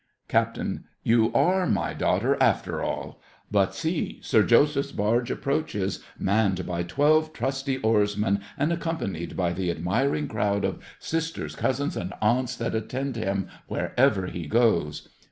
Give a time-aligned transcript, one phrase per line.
[0.27, 0.57] CAPT.
[1.03, 3.21] You are my daughter after all.
[3.51, 9.69] But see, Sir Joseph's barge approaches, manned by twelve trusty oarsmen and accompanied by the
[9.69, 15.07] admiring crowd of sisters, cousins, and aunts that attend him wherever he goes.